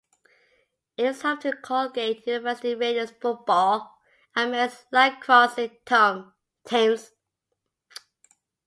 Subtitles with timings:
[0.97, 4.01] It is home to the Colgate University Raiders football
[4.35, 7.11] and men's lacrosse teams.